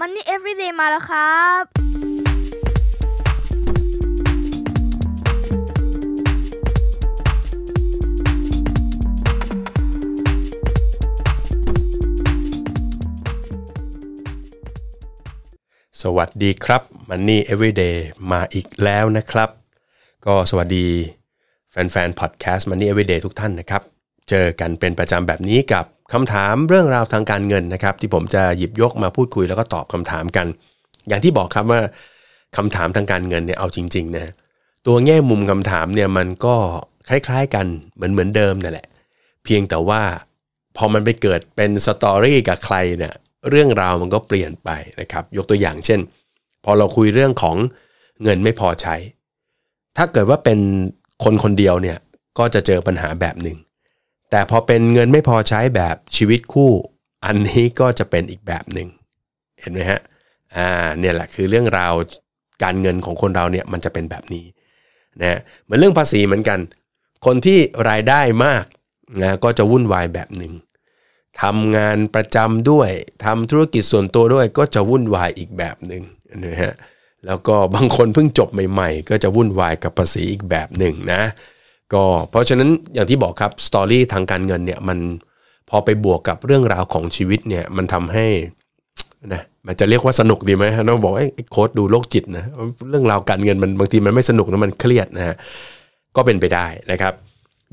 [0.00, 1.62] Money Everyday มาแล้วครับ
[16.02, 17.96] สวัสดีครับ Money Everyday
[18.32, 19.50] มาอีกแล้วนะครับ
[20.26, 20.86] ก็สวัสดี
[21.70, 23.82] แฟนๆ podcast Money Everyday ทุกท่านนะครับ
[24.28, 30.46] เจอกันเป็นประจำแบบนี้กับ คำถามเรื่องราวทางการเงินนะครับ ที่ผมจะหยิบยกมาพูดคุยแล้วก็ตอบคำถามกัน
[31.08, 31.80] อย่างที่บอกครับว่า
[32.56, 34.32] คำถามทางการเงินเนี่ยเอาจริงๆนะ
[34.86, 36.54] ตัวแง่มุมคำถามเนี่ยมันก็
[37.08, 38.86] คล้ายๆกันเหมือนเหมือนเดิมนั่นแหละ
[39.44, 40.02] เพียงแต่ว่า
[40.76, 43.14] พอมันไปเกิดเป็นสตอรี่กับใครเนี่ย
[43.50, 46.00] เรื่องราวมันก็เปลี่ยนไปนะครับยกตัวอย่างเช่น
[46.64, 47.56] พอเราคุยเรื่องของ
[48.22, 48.96] เงินไม่พอใช้
[49.96, 50.58] ถ้าเกิดว่าเป็น
[51.24, 51.98] คนคนเดียวเนี่ย
[52.38, 53.56] ก็จะเจอปัญหาแบบหนึ่ง
[54.34, 56.72] แต่พอเป็นเงินไม่พอใช้แบบชีวิตคู่
[57.24, 58.88] อันนี้ก็จะเป็นอีกแบบหนึ่ง
[59.60, 60.00] เห็นไหมฮะ
[60.56, 61.92] อ่าเนี่ยแหละคือเรื่องราว
[62.62, 64.44] การเงินของคนเราเนี่ยมันจะเป็นแบบนี้
[65.22, 66.58] นะเหมือนเรื่องภาษีเหมือนกัน
[67.26, 67.58] คนที่
[67.90, 68.64] รายได้มาก
[69.22, 70.52] นะก็จะวุ่นวายแบบหนึ่ง
[71.42, 72.90] ทำงานประจำด้วย
[73.24, 76.02] ทำธุรกิจส่วนตัวด้วยก็จะวุ่นวายอีกแบบหนึ่ง
[76.46, 76.72] นะฮะ
[77.26, 81.22] แล้วก็บางคนเพิ่งจบใหม่ ๆ ก็จะวุ่นวายกับภาษีอีกแบบหนึ่งนะ
[81.92, 84.98] ก็เพราะฉะนั้นอย่างที่บอกครับสตอรี่ทางการเงินเนี่ยมัน
[85.70, 88.26] พอไปบวกกับเรื่องราวของชีวิตเนี่ยมันทำให้
[89.32, 92.44] นะมันจะเรียกว่าสนุกดีไหมฮะน้องบอกไอ้โค้ดดูโรคจิตนะ
[92.90, 95.34] เรื่องราวการเงินมันบางทีมันไม่สนุกนะมันเครียดนะฮะ
[96.16, 97.12] ก็เป็นไปได้นะครับ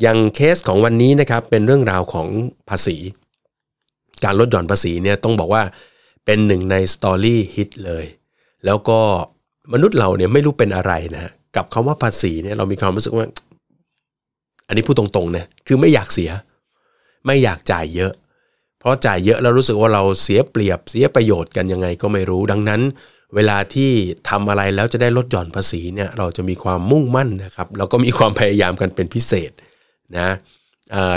[0.01, 2.27] อย่างเคสของวันนี้นะครับเป็นเรื่องราวของ
[2.69, 2.97] ภาษี
[4.23, 5.63] การลดหย่อนภาษีเนี่ยต้องบอกว่า
[6.25, 8.05] เป็นหนึ่งในสตอรี่ฮิตเลย
[8.65, 8.99] แล้วก็
[9.73, 13.25] มนุษย์เราเนี่ยไม่รู้เป็นอะไรนะฮะกับคำว่าภาษีเนี่ยเรามีความรู้สึกว่า
[14.71, 16.31] อันนี้พูดตรงๆนะคือไม่อยากเสีย
[17.25, 18.11] ไม่อยากจ่ายเยอะ
[18.79, 22.81] เพราะจ่ายเยอะแล้วรู้สึกว่าเราเสียเปรียบเสียประโยชน์กันยังไงก็ไม่รู้ ดังนั้น
[23.35, 23.91] เวลาที่
[24.29, 29.51] ทำอะไรแล้วจะได้ลดหย่อนภาษีเนี่ยเราจะมีความมุ่งมั่นนะครับแล้วก็มีความพยายามกันเป็นพิเศษ
[30.17, 30.29] นะ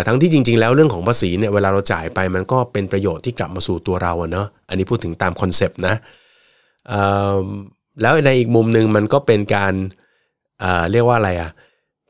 [0.06, 5.94] ทั้งที่จริง ๆ แล้วเรื่องของภาษีเนี่ยเวลาเราจ่ายไปมันก็เป็นประโยชน์ที่กลับมาสู่ตัวเราเนาะอันนี้พูดถึงตาม concept นะ
[8.03, 9.75] แล้วในอีกมุมหนึ่งมันก็เป็นการ
[10.92, 11.50] เรียกว่าอะไรอะ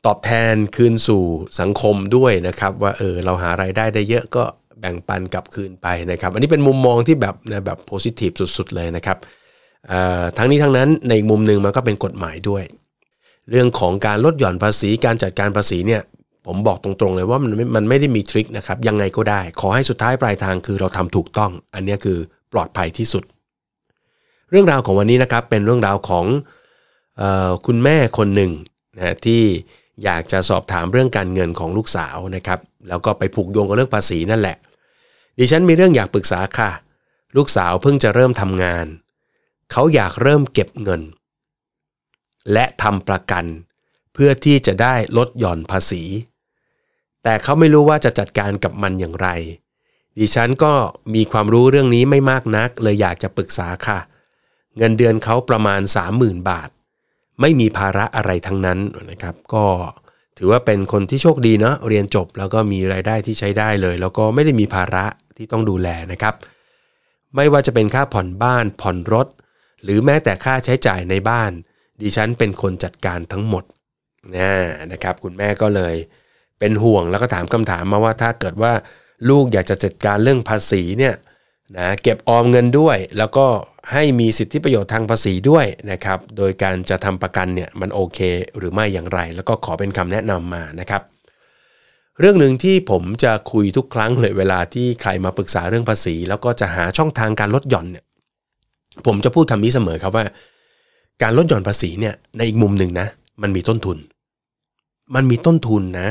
[0.05, 1.23] ตอบแทนคืนสู่
[1.59, 4.43] สังคมด้วยนะครับ ว่าเออเราหารายได้ได้เยอะก็
[4.79, 9.17] แบ่งปันกลับคืนไปนะครับ อันนี้เป็นมุมมองที่แบบนะแบบ positive สุด ๆ เลยนะครับ
[9.91, 12.63] ออทั้งนี้ทั้งนั้นในอีกมุมหนึ่งมันก็เป็นกฎหมายด้วย
[13.51, 16.01] เรื่องของการลดหย่อนภาษีการจัดการภาษีเนี่ย
[16.45, 22.17] ผมบอกตรงๆเลยว่ามันไม่มันไม่ได้มีทริคนะครับยังไงก็ได้ ขอให้สุดท้ายปลายทางคือเราทำถูกต้อง อันนี้คือ
[22.53, 23.23] ปลอดภัยที่สุด
[24.49, 26.25] เรื่องราวของวันนี้นะครับเป็นเรื่องราวของ
[27.21, 28.51] ออคุณแม่คนหนึ่ง
[28.97, 29.43] นะที่
[30.03, 34.57] อยากจะสอบถามเรื่องการเงินของลูกสาวนะครับ แล้วก็ไปผูกโยงกับเรื่องภาษีนั่นแหละ
[35.37, 36.71] ดิฉันมีเรื่องอยากปรึกษาค่ะ
[37.35, 38.85] ลูกสาวเพิ่งจะเริ่มทำงาน
[39.71, 41.01] เขาอยากเริ่มเก็บเงิน
[42.53, 43.45] และทำประกัน
[44.13, 46.03] เพื่อที่จะได้ลดหย่อนภาษี
[47.23, 49.27] แต่เขาไม่รู้ว่าจะจัดการกับมันอย่างไร
[50.17, 50.73] ดิฉันก็
[51.15, 53.99] มีความรู้เรื่องนี้ไม่มากนัก เลยอยากจะปรึกษาค่ะ
[54.77, 55.81] เงินเดือนเขาประมาณ
[56.15, 56.69] 30,000 บาท
[57.41, 58.79] ไม่มีภาระอะไรทั้งนั้น
[59.11, 59.65] นะครับ ก็
[60.37, 65.05] ถือว่าเป็นคนที่โชคดีเนาะเรียนจบแล้วก็มีรายได้ที่ใช้ได้เลย แล้วก็ไม่ได้มีภาระ
[65.37, 66.33] ที่ต้องดูแลนะครับ
[67.35, 69.27] ไม่ว่าจะเป็นค่าผ่อนบ้านผ่อนรถ
[69.83, 71.51] หรือแม้แต่ค่าใช้จ่ายในบ้าน
[72.01, 73.63] ดิฉันเป็นคนจัดการทั้งหมด
[74.35, 74.51] นะ
[74.91, 75.95] นะครับ คุณแม่ก็เลย
[76.59, 78.73] เป็นห่วงแล้วก็ถามคำถามมาว่าถ้าเกิดว่า
[79.29, 81.13] ลูกอยากจะจัดการเรื่องภาษีเนี่ย
[81.77, 83.47] นะเก็บออมเงินด้วย แล้วก็
[83.91, 88.19] ให้มีสิทธิประโยชน์ทางภาษีด้วยนะครับ โดยการจะทำประกันเนี่ยมันโอเค
[88.57, 91.01] หรือไม่อย่างไร แล้วก็ขอเป็นคำแนะนำมานะครับ
[92.19, 98.05] เรื่องหนึ่งที่ผมจะคุยทุกครั้งเลยเวลาที่ใครมาปรึกษาเรื่องภาษี แล้วก็จะหาช่องทางการลดหย่อนเนี่ย
[99.05, 100.25] ผมจะพูดคำนี้เสมอครับว่า
[101.21, 103.07] การลดหย่อนภาษีเนี่ยในอีกมุมหนึ่งนะ
[103.41, 103.97] มันมีต้นทุน
[105.15, 106.09] มันมีต้นทุนนะ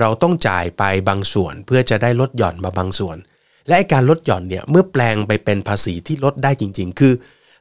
[0.00, 3.16] เราต้องจ่ายไปบางส่วนเพื่อจะได้ลดหย่อนมาบางส่วน
[3.66, 7.12] และไอการลดหย่อนเนี่ยเมื่อแปลงไปเป็นภาษีที่ลดได้จริง ๆ คือ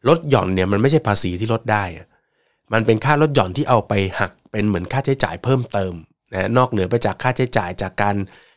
[0.07, 1.83] ลดหย่อนเนี่ยมันไม่ใช่ภาษีที่ลดได้
[2.73, 5.93] มันเป็นค่าลดหย่อนที่เอาไปหักเป็นเหมือนค่าใช้จ่ายเพิ่มเติม
[6.33, 8.15] นะนอกเหนือไปจากค่าใช้จ่ายจากการ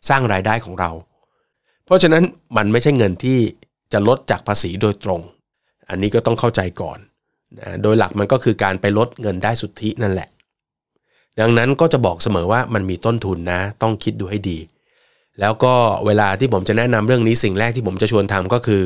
[0.08, 0.90] สร้างรายได้ของเรา
[1.84, 2.24] เพราะฉะนั้น
[2.56, 3.38] มันไม่ใช่เงินที่
[3.92, 5.20] จะลดจากภาษีโดยตรง
[5.88, 6.98] อันนี้ก็ต้องเข้าใจก่อน
[7.60, 10.28] นะโดยหลักมันก็คือการไปลดเงินได้สุทธินั่นแหละ
[11.40, 14.58] ดังนั้นก็จะบอกเสมอว่ามันมีต้นทุนนะ ต้องคิดดูให้ดี
[15.40, 15.74] แล้วก็
[16.06, 18.82] เวลาที่ผมจะแนะนำเรื่องนี้สิ่งแรกที่ผมจะชวนทำก็คือ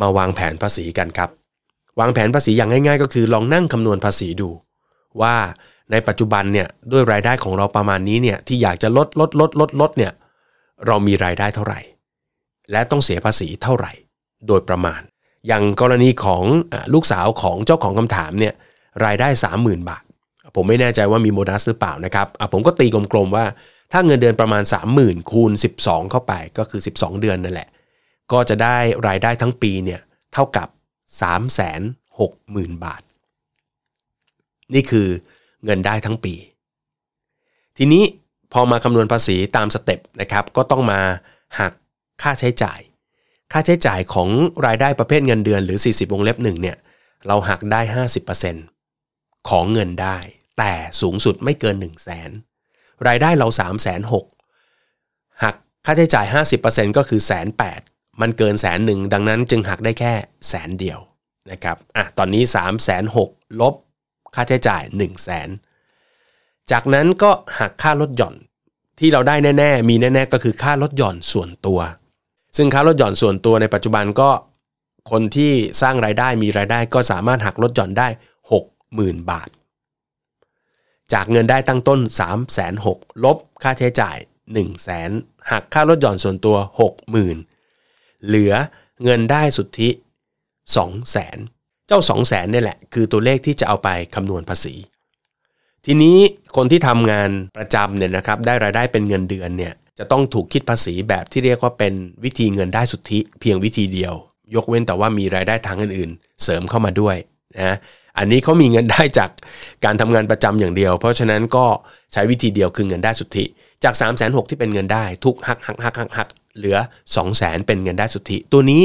[0.00, 1.30] มาวางแผนภาษีกันครับ
[2.00, 4.48] วางแผนภาษีอย่างง่าย ๆ ก็คือลองนั่งคำนวณภาษีดู
[5.20, 5.34] ว่า
[5.90, 10.12] ในปัจจุบันเนี่ยด้วยรายได้ของเราประมาณนี้เนี่ยที่อยากจะลดลดลดลดลดเนี่ย
[10.86, 11.80] เรามีรายได้เท่าไหร่
[12.72, 13.92] และต้องเสียภาษีเท่าไหร่
[14.48, 15.00] โดยประมาณ
[15.46, 16.42] อย่างกรณีของ
[16.94, 18.54] ลูกสาวของเจ้าของคำถามเนี่ย
[19.04, 19.28] รายได้
[19.58, 20.02] 30,000 บาท
[20.56, 23.44] ผมไม่แน่ใจว่ามีโบนัสหรือเปล่านะครับผมก็ตีกลมๆว่า
[23.92, 24.62] ถ้าเงินเดือนประมาณ
[24.96, 27.68] 30,000 คูณ 12 เข้าไปก็คือ 12 เดือนนั่นแหละ
[28.32, 28.76] ก็จะได้
[29.08, 30.00] รายได้ทั้งปีเนี่ย
[30.32, 30.68] เท่ากับ
[31.96, 33.02] 360,000 บาท
[34.74, 35.08] นี่คือ
[35.64, 36.34] เงินได้ทั้งปี
[37.76, 38.04] ทีนี้
[38.52, 41.00] พอมาคำนวณภาษีตามสเต็ปนะครับก็ต้องมา
[41.58, 41.72] หัก
[42.22, 42.80] ค่าใช้จ่าย
[43.52, 44.28] ค่าใช้จ่ายของ
[44.66, 46.76] รายได้ประเภทเงินเดือนหรือ 40 วงเล็บหนึ่งเนี่ย
[47.26, 47.80] เราหักได้
[48.64, 50.16] 50%ของเงินได้
[50.58, 52.30] แต่สูงสุดไม่เกิน 1 0 0 0 0แสน
[53.08, 55.54] รายได้เรา 3 6 0 0 0หัก
[55.84, 56.26] ค่าใช้จ่าย
[56.62, 60.12] 50%ก็คือแสนแมันเกินแสนหนึ่งดังนั้นจึงหักได้แค่
[60.48, 60.98] แสนเดียว
[61.50, 62.70] นะครับอะตอนนี้ 3 6 0
[63.14, 63.74] 0 0ลบ
[64.34, 65.48] ค่าใช้จ่าย 1 0 0 0 0แสน
[66.70, 68.34] จากนั้นก็หักค่าลดหย่อน
[68.98, 71.80] ที่เราได้แน่ ๆ มีแน่ ๆ ก็คือค่าลดหย่อนส่วนตัว
[72.56, 74.30] ซึ่งค่าลดหย่อนส่วนตัวในปัจจุบันก็
[75.10, 75.52] คนที่
[75.82, 78.08] สร้างรายได้มีรายได้ก็สามารถหักลดหย่อนได้
[78.68, 79.48] 60,000 บาท
[81.12, 82.36] จากเงินได้ตั้งต้น 3 6 0
[82.84, 85.10] 0 0ลบค่าใช้จ่าย 1 0 0 0 0แสน
[85.50, 86.56] หักค่าลดหย่อนส่วนตัว
[87.42, 88.52] 60,000 เหลือ
[89.02, 94.74] เงินได้สุทธิ 2 0 0 0 0 0เจ้า 2 0 0 0 0 0นี่แหละ คือตัวเลขที่จะเอาไปคำนวณภาษี
[95.84, 96.16] ทีนี้
[96.56, 104.14] คนที่ทำงานประจำเนี่ยนะครับได้รายได้เป็นเงินเดือนเนี่ยจะต้องถูกคิดภาษีแบบที่เรียกว่าเป็นวิธีเงินได้สุทธิ เพียงวิธีเดียว
[104.54, 107.16] ยกเว้นแต่ว่ามีรายได้ทางอื่นๆ เสริมเข้ามาด้วย
[107.62, 107.76] นะ
[108.18, 109.30] อันนี้เขามีเงินได้จาก
[109.84, 111.66] การทำงานประจำอย่างเดียว เพราะฉะนั้นก็
[112.12, 113.44] ใช้วิธีเดียวคือเงินได้สุทธิ
[113.84, 118.82] จาก3 6 0 0 0ที่เป็นเงินได้ทุกหักหักหักหักหักเหลือ 2 0 0 0 0 0เป็นเงินได้สุทธิ ตัวนี้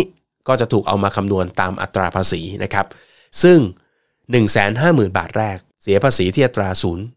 [0.47, 2.85] ก็จะถูกเอามาคำนวณตามอัตราภาษีนะครับ
[3.43, 3.59] ซึ่ง
[4.37, 6.69] 150,000 บาทแรก เสียภาษีที่อัตรา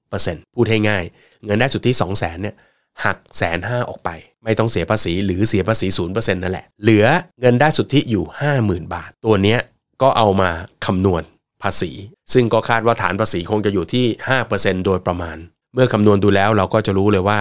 [0.05, 1.05] 0%พูดให้ง่าย
[1.45, 2.57] เงินได้สุที่2 0 0 0 0นเนี่ย
[3.05, 4.11] หักแสนห้าออกไป
[4.45, 7.07] ไม่ต้องเสียภาษีหรือเสียภาษี0%นั่นแหละ เหลือ
[7.41, 8.25] เงินได้สุทธิอยู่
[8.59, 9.61] 50,000 บาท ตัวเนี้ย
[10.03, 10.51] ก็เอามา
[10.87, 11.23] คำนวณ
[11.63, 11.91] ภาษี
[12.33, 14.05] ซึ่งก็คาดว่าฐานภาษีคงจะอยู่ที่
[14.45, 15.37] 5%โดยประมาณ
[15.75, 17.39] เมื่อคำนวณดูแล้วเราก็จะรู้เลยว่า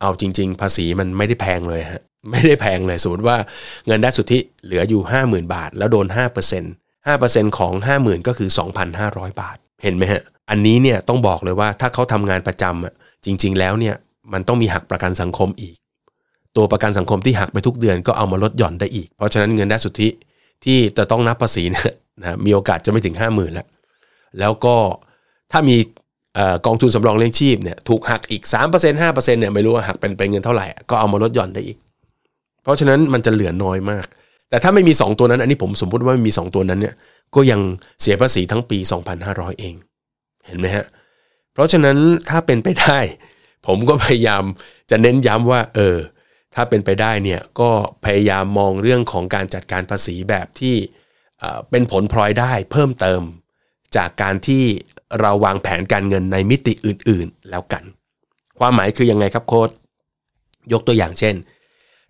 [0.00, 3.36] เอาจริง ๆ ภาษีมันไม่ได้แพงเลยฮะไม่ได้แพงเลยสมมติว่า
[3.86, 6.06] เงินได้สุทธิเหลืออยู่ 50,000 บาท แล้วโดน
[6.56, 8.50] 5% 5%ของ 50,000 ก็คือ
[8.94, 12.94] 2,500 บาท เห็นไหมฮะ อันนี้เนี่ยต้องบอกเลยว่าถ้าเขาทำงานประจำอะ
[13.24, 13.94] จริง ๆ แล้วเนี่ย
[14.32, 15.74] มันต้องมีหักประกันสังคมอีก
[16.56, 20.08] ตัวประกันสังคมที่หักไปทุกเดือนก็เอามาลดหย่อนได้อีก เพราะฉะนั้นเงินได้สุทธิ
[20.64, 23.66] ที่จะต้องนับภาษีเนี่ย นะมีโอกาสจะไม่ถึง 5 0,000แล้ว
[24.38, 24.76] แล้วก็
[25.52, 25.76] ถ้ามี
[26.66, 31.78] กองทุนสำรองเลี้ยงชีพเนี่ยถูกหักอีก 3% 5%เนี่ยไม่รู้ว่าหักเป็นเป็นเงินเท่าไหร่ ก็เอามาลดหย่อนได้อีก
[32.62, 34.06] เพราะฉะนั้นมันจะเหลือน้อยมาก
[34.48, 36.94] แต่ถ้าไม่มี 2 ตัวนั้น อันนี้ผมสมมติว่าไม่มี 2 ตัวนั้นเนี่ย
[37.34, 37.60] ก็ยัง
[38.00, 38.78] เสียภาษีทั้งปี
[39.18, 39.74] 2,500 เอง
[40.46, 40.86] เห็นไหมฮะ
[41.52, 41.96] เพราะฉะนั้น
[42.28, 42.98] ถ้าเป็นไปได้
[43.66, 44.44] ผมก็พยายาม
[44.90, 45.96] จะเน้นย้ำว่าเออ
[46.54, 47.70] ถ้าเป็นไปได้เนี่ยก็
[48.04, 50.76] พยายามมองเรื่องของการจัดการภาษีแบบที่
[51.70, 53.22] เป็นผลพลอยได้เพิ่มเติม
[53.96, 54.62] จากการที่
[55.20, 57.82] เราวางแผนการเงินในมิติอื่นๆแล้วกัน
[58.58, 59.70] ความหมายคือยังไงครับโค้ด
[60.72, 61.34] ยกตัวอย่างเช่น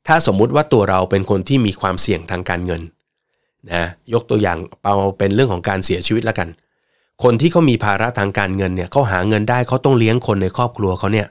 [0.06, 2.82] ถ้าสมมุติว่าตัวเราเป็นคนที่มีความเสี่ยงทางการเงิน
[3.72, 3.84] นะ
[4.14, 6.48] ยกตัวอย่างเอาเป็นเรื่องของการเสียชีวิตแล้วกัน
[7.22, 11.26] คนที่เขามีภาระทางการเงินเนี่ยเขาหาเงินได้เขาต้องเลี้ยงคนในครอบครัวเขาเนี่ย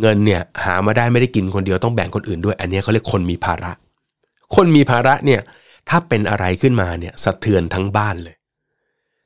[0.00, 3.70] เงินเนี่ยหามาได้ไม่ได้กินคนเดียวต้องแบ่งคนอื่นด้วย อันนี้เขาเรียกคนมีภาระ
[4.56, 5.40] คนมีภาระเนี่ย
[5.88, 8.36] ถ้าเป็นอะไรขึ้นมาเนี่ยสะเทือนทั้งบ้านเลย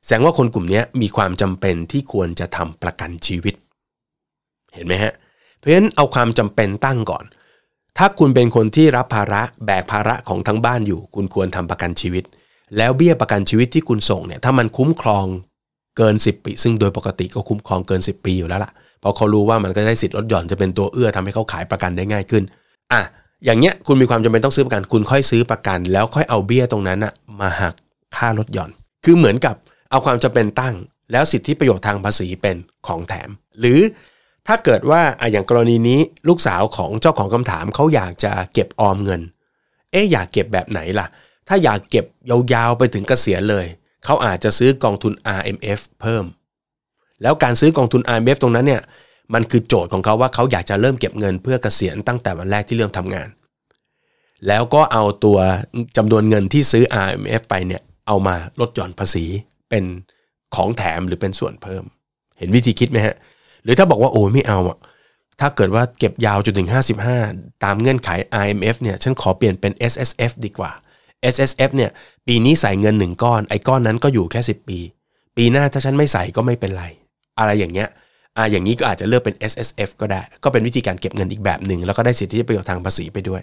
[0.05, 3.55] แสดงว่าคนกลุ่มนี้มีความจำเป็นที่ควรจะทำประกันชีวิต
[4.73, 5.13] เห็นไหมฮะ
[5.57, 7.25] เพราะฉะนั้นเอาความจำเป็นตั้งก่อน
[7.97, 12.23] ถ้าคุณเป็นคนที่รับภาระแบกภาระของทั้งบ้านอยู่ คุณควรทำประกันชีวิต
[12.77, 15.25] แล้วเบี้ยประกันชีวิตที่คุณส่งเนี่ยถ้ามันคุ้มครอง
[15.97, 22.43] เกิน 10 ปี ซึ่งโดยปกติก็คุ้มครองเกิน 10 ปีอยู่แล้วล่ะเพราะเขารู้ว่ามันก็ได้สิทธิ์ลดหย่อนจะเป็นตัวเอื้อทำให้เขาขายประกันได้ง่ายขึ้น
[22.93, 23.01] อะ
[23.45, 27.73] อย่างเงี้ยคุณมีความจำเป็นต้องซื้อประกันคุณค่อยซื้อประกัน แล้วค่อยเอาเบี้ยตรงนั้นอะมาหัก
[28.15, 28.71] ค่าลดหย่อน
[29.05, 29.55] คือเหมือนกับ
[29.91, 30.75] เอาความจำเป็นตั้ง
[31.11, 32.57] แล้วสิทธิประโยชน์ทางภาษีเป็น
[32.87, 33.79] ของแถม หรือ
[34.47, 39.21] ถ้าเกิดว่าอะอย่างกรณีนี้ลูกสาวของเจ้าของคำถามเขาอยากจะเก็บออมเงิน
[39.91, 41.07] เอ๊ะอยากเก็บแบบไหนล่ะ
[41.47, 43.65] ถ้าอยากเก็บยาวๆไปถึงเกษียณเลย
[44.05, 46.25] เขาอาจจะซื้อกองทุน RMF เพิ่ม
[47.21, 48.81] แล้วการซื้อกองทุน RMF ตรงนั้นเนี่ย
[49.33, 53.27] มันคือโจทย์ของเขาว่าเขาอยากจะเริ่มเก็บเงินเพื่อเกษียณตั้งแต่วันแรกที่เริ่มทำงาน
[54.47, 55.37] แล้วก็เอาตัว
[55.97, 59.25] จำนวนเงินที่ซื้อ RMF ไปเนี่ยเอามาลดหย่อนภาษี
[59.69, 59.83] เป็น
[60.55, 61.83] ของแถมหรือเป็นส่วนเพิ่ม
[62.37, 63.15] เห็นวิธีคิดไหมฮะ
[63.63, 64.77] หรือถ้าบอกว่าโอ้ไม่เอาอะ
[65.39, 66.69] ถ้าเกิดว่าเก็บยาวจนถึง
[67.15, 68.09] 55 ตามเงื่อนไข
[68.43, 70.71] IMF เนี่ยฉันขอเปลี่ยนเป็น S S F ดีกว่า
[71.33, 71.91] S S F เนี่ย
[72.27, 74.79] ปีนี้ใส่เงินหนึ่งก้อน ไอ้ก้อนนั้นก็อยู่แค่ 10 ปี
[75.37, 76.85] ปีหน้าถ้าฉันไม่ใส่ก็ไม่เป็นไร
[77.39, 77.89] อะไรอย่างเงี้ย
[78.37, 83.41] อ่าอย่างนี้ก็อาจจะเลือกเป็น S S F ก็ได้ ก็เป็นวิธีการเก็บเงินอีกแบบหนึ่งแล้วก็ได้สิทธิประโยชน์ทางภาษีไปด้วย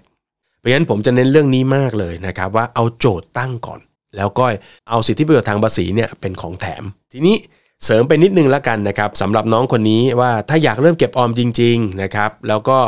[0.58, 3.80] เพราะฉะนั้นผมจะเน้นเรื่องนี้มากเลยนะครับว่าเอาโจทย์ตั้งก่อน
[4.16, 4.44] แล้วก็
[4.90, 6.82] เอาสิทธิประโยชน์ทางภาษีเนี่ยเป็นของแถม
[7.12, 7.36] ทีนี้
[7.84, 12.78] เสริมไปนิดนึงแล้วกันนะครับสำหรับน้องคนนี้ว่าถ้าอยากเริ่มเก็บออมจริง ๆนะครับ แล้วก็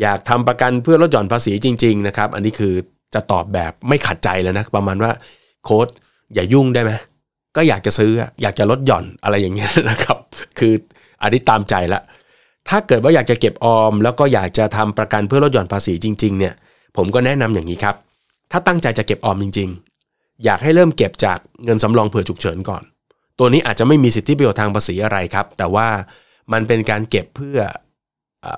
[0.00, 2.74] อยากทำประกันเพื่อลดหย่อนภาษีจริง ๆ นะครับ อันนี้คือ
[3.14, 5.12] จะตอบแบบไม่ขัดใจแล้วนะประมาณว่า
[5.64, 5.88] โค้ด
[6.34, 6.92] อย่ายุ่งได้ไหม
[7.56, 10.16] ก็อยากจะซื้ออยากจะลดหย่อนอะไรอย่างเงี้ยนะครับ
[10.58, 10.74] คือ
[11.22, 12.02] อันนี้ตามใจละ
[12.68, 16.54] ถ้าเกิดว่าอยากจะเก็บออม แล้วก็อยากจะทำประกันเพื่อลดหย่อนภาษีจริงๆเนี่ย
[16.96, 17.94] ผมก็แนะนำอย่างนี้ครับ
[18.52, 19.68] ถ้าตั้งใจจะเก็บออมจริง
[20.06, 22.82] ๆ อยากให้เริ่มเก็บจากเงินสำรองเผื่อฉุกเฉินก่อน
[23.38, 25.88] ตัวนี้อาจจะไม่มีสิทธิประโยชน์ทางภาษีอะไรครับ แต่ว่า
[26.52, 27.58] มันเป็นการเก็บเพื่อ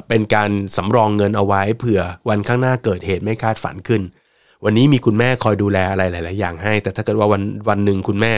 [0.09, 4.03] เป็นการสำรองเงินเอาไว้เผื่อวันข้างหน้าเกิดเหตุไม่คาดฝันขึ้น
[4.65, 8.33] วันนี้มีคุณแม่คอยดูแลอะไรหลาย ๆ อย่างให้ แต่ถ้าเกิดว่าวันวันหนึ่งคุณแม่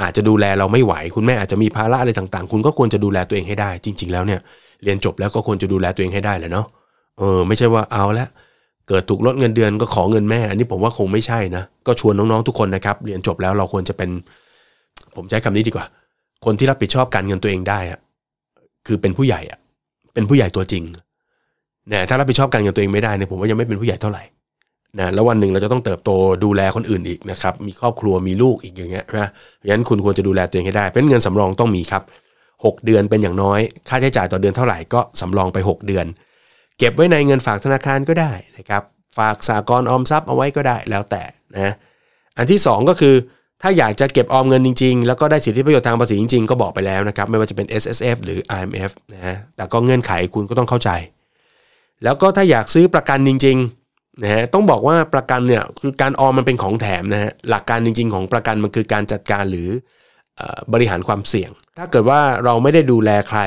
[0.00, 4.40] อาจจะดูแลเราไม่ไหว คุณแม่อาจจะมีภาระอะไรต่างๆ คุณก็ควรจะดูแลตัวเองให้ได้ จริง ๆ แล้วเนี่ย
[4.82, 6.66] เรียนจบแล้วก็ควรจะดูแลตัวเองให้ได้แหละเนาะ
[7.18, 8.28] เออไม่ใช่ว่าเอาละ
[8.88, 14.10] เกิดถูกลดเงินเดือนก็ขอเงินแม่ อันนี้ผมว่าคงไม่ใช่นะก็ชวนน้องๆทุกคนนะครับเรียนจบแล้วเราควรจะเป็น
[15.16, 15.86] ผมใช้คำนี้ดีกว่า
[16.44, 17.98] คนที่รับผิดชอบการเงินตัวเองได้อะ
[18.86, 19.58] คือเป็นผู้ใหญ่อะ
[20.14, 20.82] เป็นผู้ใหญ่ตัวจริง
[21.92, 24.22] นะถ้ารับผิดชอบการเงินตัวเองไม่ได้เนี่ยผมว่ายังไม่เป็นผู้ใหญ่เท่าไหร่
[24.98, 26.10] นะแล้ววันหนึ่งเราจะต้องเติบโต
[26.44, 32.02] ดูแลคนอื่นอีกนะครับมีครอบครัวมีลูกอีกอย่างเงี้ยนะเพราะฉะนั้นคุณควรจะดูแลตัวเองให้ได้ เป็นเงินสำรองต้องมีครับ
[32.44, 36.06] 6 เดือนเป็นอย่างน้อย ค่าใช้จ่ายต่อเดือนเท่าไหร่ก็สำรองไป 6 เดือน
[36.78, 38.82] เก็บไว้ในเงินฝากธนาคารก็ได้นะครับ
[39.18, 41.22] ฝากสากลออมทรัพย์เอาไว้ก็ได้แล้วแต่
[41.54, 41.72] นะ
[42.36, 43.14] อันที่ 2 ก็คือ
[43.62, 50.90] ถ้าอยากจะเก็บออมเงินจริง ๆ แล้วก็ได้สิทธิประโยชน์ทางภาษีจริง ๆ ก็บอกไปแล้วนะครับไม่ว่าจะเป็น S S F หรือ I M F นะฮะแต่ก็เงื่อนไขคุณก็ต้องเข้าใจ
[52.04, 53.81] แล้วก็ถ้าอยากซื้อประกันจริง ๆ
[54.20, 59.68] นะฮะต้องบอกว่าประกันเนี่ยคือการออมมันเป็นของแถมนะฮะหลักการจริง ๆ ของประกันมันคือการจัดการหรือ
[60.72, 63.40] บริหารความเสี่ยง ถ้าเกิดว่าเราไม่ได้ดูแลใคร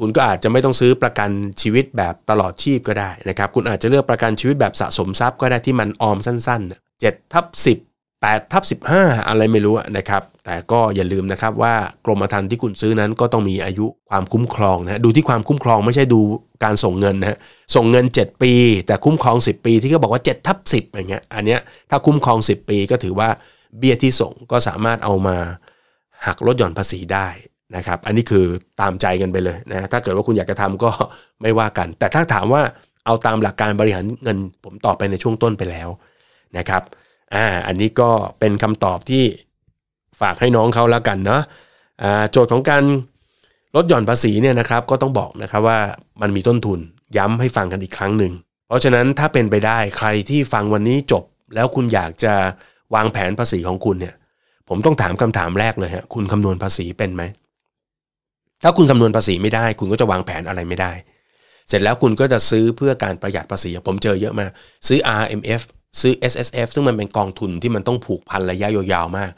[0.00, 1.30] คุณก็อาจจะไม่ต้องซื้อประกัน
[1.62, 7.78] ชีวิตแบบตลอดชีพก็ได้นะครับ คุณอาจจะเลือกประกันชีวิตแบบสะสมทรัพย์ก็ได้ที่มันออมสั้นๆ7ทับ10
[8.22, 11.74] 8ทับ15 อะไรไม่รู้นะครับ แต่ก็อย่าลืมนะครับว่า
[12.04, 16.20] กรมธรรม์ที่คุณซื้อนั้นก็ต้องมีอายุความคุ้มครองนะดูที่ความคุ้มครองไม่ใช่ดู
[16.64, 17.38] การส่งเงินนะ
[17.74, 18.52] ส่งเงิน 7 ปี
[18.86, 21.60] แต่คุ้มครอง 10 ปีที่เขาบอกว่า7ทับ10อย่างเงี้ยอันเนี้ย
[21.90, 23.28] ถ้าคุ้มครอง 10 ปีก็ถือว่า
[23.78, 25.36] เบี้ยที่ส่งก็สามารถเอามา
[26.26, 27.28] หักลดหย่อนภาษีได้
[27.76, 28.44] นะครับ อันนี้คือ
[28.80, 30.90] ตามใจกันไปเลยนะถ้าเกิดว่าคุณอยากจะทำก็
[31.42, 32.62] ไม่ว่ากัน แต่ถ้าถามว่า
[33.06, 35.88] เอาตามหลักการบริหารเงินผมตอบไปในช่วงต้นไปแล้ว
[36.58, 36.82] นะครับ
[37.34, 39.24] อ่าอันนี้ก็เป็นคำตอบที่
[40.20, 41.42] ฝากให้น้องเขาแล้วกันเนาะ
[42.02, 42.82] อ่าโจทย์ของการ
[43.76, 45.78] ลดหย่อนภาษีเนี่ยนะครับก็ต้องบอกนะครับว่า
[46.20, 46.78] มันมีต้นทุน
[47.16, 48.32] ย้ำให้ฟังกันอีกครั้งหนึ่ง
[48.68, 52.34] เพราะฉะนั้นถ้าเป็นไปได้ใครที่ฟังวันนี้จบ แล้วคุณอยากจะ
[52.94, 54.14] วางแผนภาษีของคุณเนี่ย
[54.68, 57.22] ผมต้องถามคำถามแรกเลยฮะคุณคำนวณภาษีเป็นไหม
[58.62, 60.92] ถ้าคุณคำนวณภาษีไม่ได้ คุณก็จะวางแผนอะไรไม่ได้
[61.68, 64.50] เสร็จแล้วคุณก็จะซื้อเพื่อการประหยัดภาษีผมเจอเยอะมาก
[64.88, 65.62] ซื้อ RMF
[66.00, 69.30] ซื้อ SSF ซึ่งมันเป็นกองทุนที่มันต้องผูกพันระยะยาวๆมาก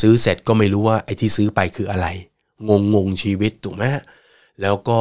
[0.00, 2.06] ซื้อเสร็จก็ไม่รู้ว่าไอ้ที่ซื้อไปคืออะไร
[2.68, 3.84] งงงงชีวิตถูกไหม
[4.62, 5.00] แล้วก็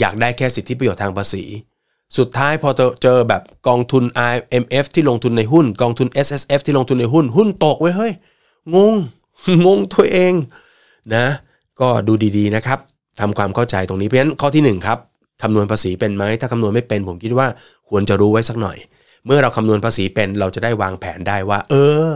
[0.00, 1.44] อยากได้แค่สิทธิประโยชน์ทางภาษี
[2.18, 2.70] สุดท้ายพอ
[3.02, 8.12] เจอแบบกองทุน IMF ที่ลงทุนในหุ้น กองทุน SSF ที่ลงทุนในหุ้น หุ้นตกไว้เฮ้ย
[8.74, 8.94] งง
[9.66, 10.32] งงตัวเอง
[11.14, 11.26] นะ
[11.80, 12.78] ก็ดูดีๆนะครับ
[13.20, 14.98] ทำความเข้าใจตรงนี้เพราะฉะนั้นข้อที่1ครับ
[15.42, 17.46] คำนวณภาษีเป็นไหมถ้าคำนวณไม่เป็นผมคิดว่า
[17.88, 18.78] ควรจะรู้ไว้สักหน่อย
[19.26, 21.74] เมื่อเราคำนวณภาษีเป็นเราจะได้วางแผนได้ว่า เอ
[22.10, 22.12] อ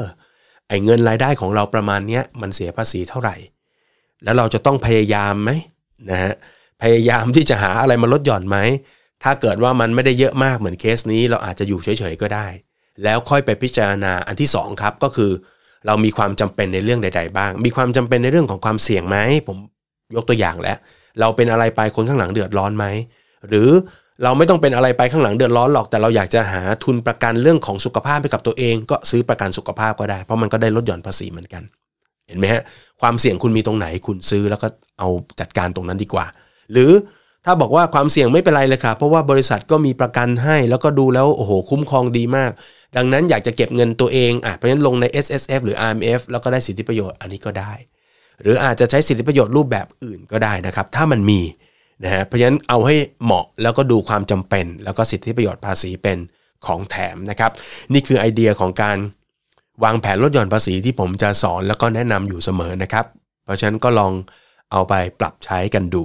[0.68, 3.37] ไอ้เงินรายได้ของเราประมาณนี้มันเสียภาษีเท่าไหร่
[4.25, 5.50] แล้วเราจะต้องพยายามไหม
[6.11, 6.35] นะฮะ
[6.83, 8.59] พยายามที่จะหาอะไรมาลดหย่อนไหม
[9.23, 12.47] ถ้าเกิดว่ามันไม่ได้เยอะมากเหมือนเคสนี้ เราอาจจะอยู่เฉยๆก็ได้
[13.02, 15.30] แล้วค่อยไปพิจารณาอันที่ 2 ครับก็คือ
[15.87, 19.16] เรามีความจำเป็นในเรื่องใด ๆ บ้าง มีความจำเป็นในเรื่องของความเสี่ยงไหม
[19.47, 19.56] ผม
[20.16, 20.78] ยกตัวอย่างแล้ว
[21.21, 22.87] เราเป็นอะไรไปคนข้างหลังเดือดร้อนไหม
[23.49, 23.68] หรือ
[24.23, 31.62] เราไม่ต้องเป็นอะไรไปข้างหลังเดือดร้อนหรอกแต่เราอยากจะหาทุนประกันเรื่องของสุขภาพให้กับตัวเอง ก็ซื้อประกันสุขภาพก็ได้ เพราะมันก็ได้ลดหย่อนภาษีเหมือนกัน
[32.28, 32.62] เห็นไหมฮะ
[33.00, 34.68] ความเสี่ยงคุณมีตรงไหนคุณซื้อแล้วก็
[34.99, 35.09] เอา
[35.40, 36.26] จัดการตรงนั้นดีกว่า
[36.73, 36.90] หรือ
[37.44, 42.50] ถ้าบอกว่าความเสี่ยงไม่เป็นไรเลยค่ะเพราะว่าบริษัทก็มีประกันให้ แล้วก็ดูแล้วโอ้โหคุ้มครองดีมาก
[42.97, 47.73] ดังนั้นอยากจะเก็บเงินตัวเองอะเพราะฉะนั้นลงใน S S F หรือ R M F แล้วก็ได้สิทธิประโยชน์อันนี้ก็ได้
[48.42, 51.40] หรืออาจจะใช้สิทธิประโยชน์รูปแบบอื่นก็ได้นะครับ ถ้ามันมี
[52.03, 56.19] นะฮะเพราะฉะนั้นเอาให้เหมาะแล้วก็ดูความจำเป็น แล้วก็สิทธิประโยชน์ภาษีเป็น
[56.67, 57.53] ของแถมนะครับ
[57.93, 58.97] นี่คือไอเดียของการ
[59.85, 63.07] วางแผนลดหย่อนภาษีที่ผมจะสอนแล้วก็แนะนำอยู่เสมอนะครับ
[63.45, 64.13] เพราะฉะนั้นก็ลอง
[64.73, 66.05] เอาไปปรับใช้กันดู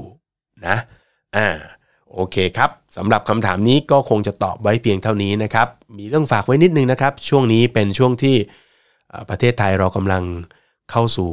[0.67, 0.75] นะ
[1.36, 1.48] อ่า
[2.13, 5.67] โอเคครับสำหรับคำถามนี้ก็คงจะตอบไว้เพียงเท่านี้นะครับ
[5.98, 8.36] มีเรื่องฝากไว้นิดนึงนะครับ ช่วงนี้เป็นช่วงที่
[9.29, 10.24] ประเทศไทยเรากำลัง
[10.91, 11.31] เข้าสู่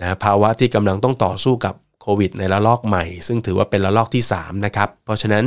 [0.00, 1.74] นะภาวะที่กำลังต้องต่อสู้กับ
[2.06, 5.44] โควิดในระลอกใหม่ ซึ่งถือว่าเป็นระลอกที่3นะครับเพราะฉะนั้น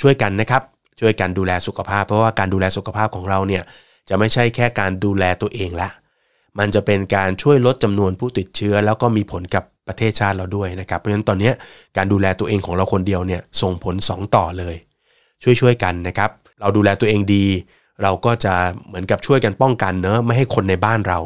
[0.00, 0.62] ช่วยกันนะครับ
[1.00, 3.62] ช่วยกันดูแลสุขภาพ เพราะว่าการดูแลสุขภาพของเราเนี่ย
[4.08, 5.88] จะไม่ใช่แค่การดูแลตัวเองละ
[6.58, 11.50] มันจะเป็นการช่วยลดจำนวนผู้ติดเชื้อ แล้วก็มีผลกับประเทศชาติเราด้วยนะครับ เพราะฉะนั้นตอนนี้
[11.96, 14.74] การดูแลตัวเองของเราคนเดียวเนี่ยส่งผล 2 ต่อเลย
[15.42, 16.30] ช่วยๆกันนะครับ
[16.60, 17.44] เราดูแลตัวเองดี
[18.02, 18.54] เราก็จะ
[18.86, 21.18] เหมือนกับช่วยกันป้องกันเนอะไม่ให้คนในบ้านเรา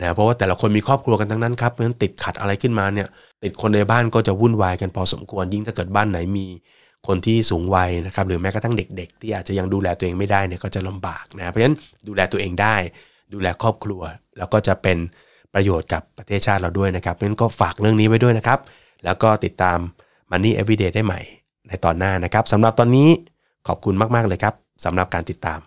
[0.00, 3.08] นะเพราะว่าแต่ละคนมีครอบครัวกันทั้งนั้นครับเพราะฉะนั้นติดขัดอะไรขึ้นมาเนี่ย
[3.42, 6.46] ติดคนในบ้านก็จะวุ่นวายกันพอสมควร ยิ่งถ้าเกิดบ้านไหนมี
[7.06, 11.76] คนที่สูงวัยนะครับหรือแม้กระทั่งเด็ก ๆ ที่อาจจะยังดูแลตัวเองไม่ได้เนี่ยก็จะลำบากนะเพราะฉะนั้น
[12.08, 12.76] ดูแลตัวเองได้
[13.34, 14.02] ดูแลครอบครัว
[14.38, 14.98] แล้วก็จะเป็น
[15.54, 18.58] ประโยชน์กับประเทศชาติเราด้วยนะครับเพราะฉะนั้นก็ฝากเรื่องนี้ไว้ด้วยนะครับ
[19.04, 19.78] แล้วก็ติดตาม
[20.30, 21.20] Money Everyday ได้ใหม่
[21.68, 23.08] ในตอนหน้านะครับสำหรับตอนนี้
[23.68, 25.58] ขอบคุณมาก ๆ เลยครับสำหรับการติดตาม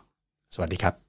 [0.54, 1.09] สวัสดีครับ